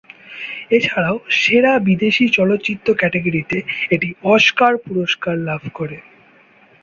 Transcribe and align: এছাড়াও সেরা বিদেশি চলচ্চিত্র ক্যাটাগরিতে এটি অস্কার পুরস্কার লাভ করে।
এছাড়াও 0.71 1.17
সেরা 1.39 1.73
বিদেশি 1.87 2.25
চলচ্চিত্র 2.29 2.87
ক্যাটাগরিতে 2.93 3.57
এটি 3.91 4.09
অস্কার 4.31 4.73
পুরস্কার 4.85 5.35
লাভ 5.47 5.61
করে। 5.73 5.97